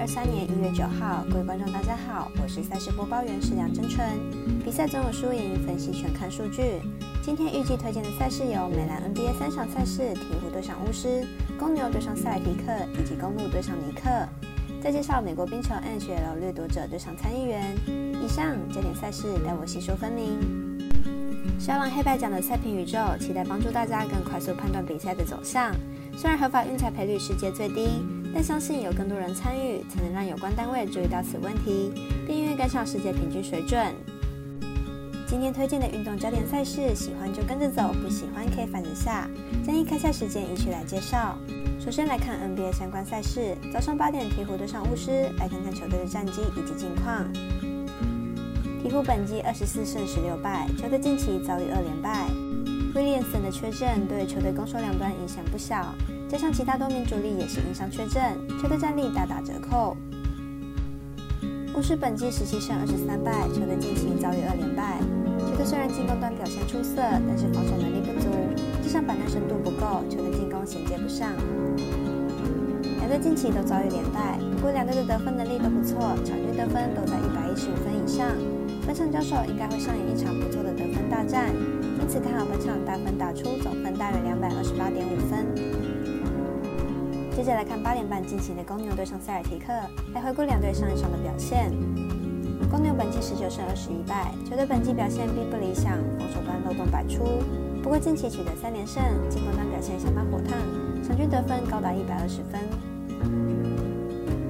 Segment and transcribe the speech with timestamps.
[0.00, 4.02] 二三年一月九号，各位观众大家好，我是赛事播报员是梁真纯。
[4.64, 6.80] 比赛总有输赢，分析全看数据。
[7.22, 11.26] 今天预计推荐的赛事有美兰 NBA 三场赛事：鹈鹕对上巫师，
[11.58, 14.08] 公牛对上塞尔提克，以及公路对上尼克。
[14.82, 17.76] 再介绍美国冰球 NHL 掠夺者对上参议员。
[17.86, 20.80] 以上焦点赛事，待我细说分明。
[21.58, 25.74] 小狼黑白奖的赛评宇宙，期待帮助大家更快速判断比赛的走向。
[26.16, 28.02] 虽然合法运彩赔率世界最低，
[28.32, 31.92] 但相信有更多人参与，才能让有关单位注意到此问题，
[32.26, 33.94] 并愿意跟上世界平均水准。
[35.26, 39.28] 今天推荐的运动焦点赛事，喜欢就跟着走，不喜欢可以反着下。
[39.64, 41.38] 建议开赛时间一起来介绍。
[41.78, 47.24] 首先来看 NBA 相关赛事，早上八点鹈鹕对上巫师，来看看球队的战绩以及近况。
[48.82, 52.26] 鹈鹕本季二十四胜十六败，球队近期遭遇二连败。
[52.94, 55.94] 威廉森的缺阵对球队攻守两端影响不小，
[56.30, 58.22] 加上其他多名主力也是因伤缺阵，
[58.62, 59.96] 球队战力大打折扣。
[61.74, 65.02] 巫师本季十七胜二十三败，球队近期遭遇二连败。
[65.42, 68.30] 球队虽然进攻端表现出色，但是防守能力不足，
[68.80, 71.34] 加上板凳深度不够，球队进攻衔接不上。
[73.02, 78.22] 两队近期都遭遇连败，不过两队的得分能力都不错，场均得分都在一百一十五分以上。
[78.86, 81.50] 本场交手应该会上演一场不错的得分大战。
[81.50, 85.89] 因此看好本场大分打出，总分大约两百二十八点五分。
[87.40, 89.72] 接着来看八点半进行的公牛对上塞尔提克，
[90.12, 91.72] 来回顾两队上一场的表现。
[92.70, 97.24] 公牛本季十九胜二十一败，球队本季表现并不理想，防守端漏洞百出。
[97.82, 100.52] 不过近期取得三连胜，进攻端表现相当火烫，
[101.02, 102.60] 场均得分高达一百二十分。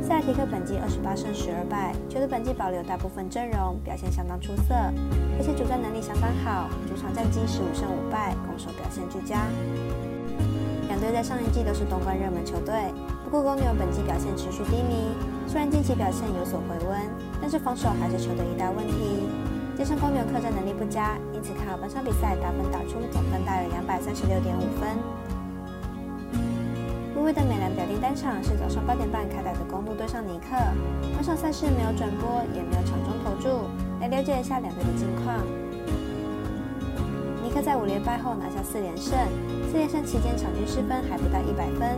[0.02, 4.74] 塞尔提克本季二十八胜十二败，球队本季保留大部分阵容，表现相当出色，
[5.38, 9.46] 而且主战能力相当好，主场战绩十五胜五败，攻守表现俱佳。
[11.00, 12.92] 两队在上一季都是东冠热门球队，
[13.24, 15.16] 不过公牛本季表现持续低迷，
[15.48, 17.00] 虽然近期表现有所回温，
[17.40, 19.24] 但是防守还是球队一大问题。
[19.78, 24.92] 加上公牛客战能力不佳，因此看好本场比赛打分打出总分大约两百三十六点五分。
[27.16, 30.52] 微微的美兰表定单场是早上八点半开打的公路对上尼克，
[31.16, 33.48] 本场赛事没有转播，也没有场中投注，
[34.02, 35.40] 来了解一下两队的近况。
[37.80, 39.16] 五连败后拿下四连胜，
[39.70, 41.96] 四连胜期间场均失分还不到一百分，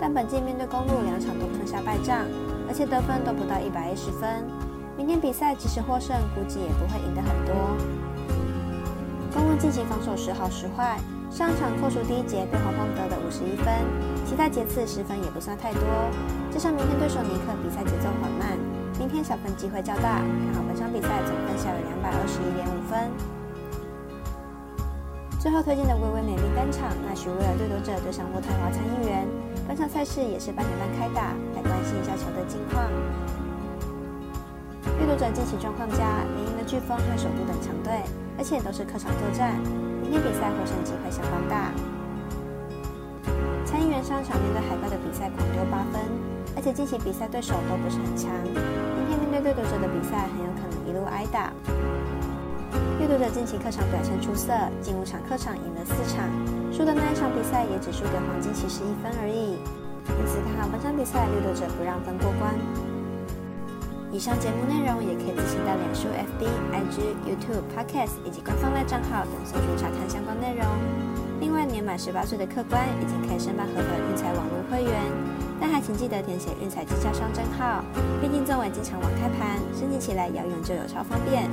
[0.00, 2.22] 但本季面对公路两场都吞下败仗，
[2.68, 4.46] 而且得分都不到一百一十分。
[4.96, 7.54] 明天比赛即使获胜，估计也不会赢得很多。
[9.34, 11.00] 公路近期防守时好时坏。
[11.34, 13.66] 上场扣除第一节被黄蜂得的五十一分，
[14.24, 15.82] 其他节次十分也不算太多。
[16.52, 18.54] 加上明天对手尼克比赛节奏缓慢，
[19.00, 23.10] 明天小分机会较大，看好本场比赛总分小有两百二十一点五分。
[25.44, 29.28] 最后推荐的微微美丽单场，那许威尔掠夺者对上渥太华参议员，
[29.68, 32.80] 本场赛事也是八点半开打，来关心一下球队近况。
[34.96, 37.92] 掠夺者近期状况佳，连赢了飓风和首都等强队，
[38.38, 39.60] 而且都是客场作战。
[40.00, 41.76] 明天比赛获胜机会相当大。
[43.68, 46.00] 参议员上场面对海怪的比赛狂丢八分，
[46.56, 48.32] 而且近期比赛对手都不是很强。
[48.48, 51.52] 明天面对掠夺者的比赛很有可能一路挨打。
[52.98, 56.24] 掠夺者近期客场表现出色，近五场客场赢了四场，
[56.72, 59.58] 输的那一场比赛也只输给黄金骑士一分而已。
[60.06, 62.54] 因此看好本场比赛掠夺者不让分过关。
[64.12, 66.96] 以上节目内容也可以自行到脸书、FB、IG、
[67.26, 70.62] YouTube、Podcast 以及官方外账号等搜寻查看相关内容。
[71.40, 74.94] 另外，年满十八岁的客官已经可以申办合法运彩网络会员，
[75.60, 77.82] 但还请记得填写运彩经销商账号。
[78.22, 81.50] 毕竟作为经常网开盘，申请起来要用就有超方便。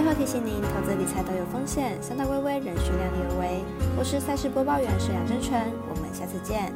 [0.00, 3.62] 最后提醒您，投资理财都有风险，三大微微仍需量力而为。
[3.98, 6.72] 我是赛事播报员沈阳真纯，我们下次见。